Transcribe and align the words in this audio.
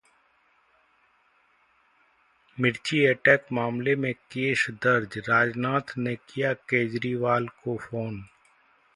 मिर्ची 2.57 3.05
अटैक 3.05 3.45
मामले 3.51 3.95
में 3.95 4.13
केस 4.31 4.65
दर्ज, 4.83 5.17
राजनाथ 5.29 5.97
ने 5.97 6.15
किया 6.15 6.53
केजरीवाल 6.69 7.47
को 7.63 7.77
फोन 7.77 8.23